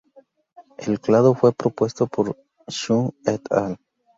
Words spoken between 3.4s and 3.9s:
al.